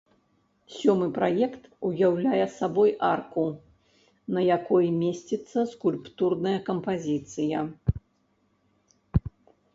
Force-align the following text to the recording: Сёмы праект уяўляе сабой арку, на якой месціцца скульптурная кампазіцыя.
Сёмы 0.75 1.07
праект 1.17 1.67
уяўляе 1.89 2.45
сабой 2.59 2.89
арку, 3.09 3.43
на 4.37 4.41
якой 4.57 4.85
месціцца 5.03 5.57
скульптурная 5.75 6.57
кампазіцыя. 6.73 7.59